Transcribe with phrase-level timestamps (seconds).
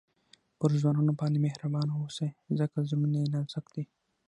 [0.59, 3.83] پر ځوانانو باندي مهربانه واوسئ؛ ځکه زړونه ئې نازک دي.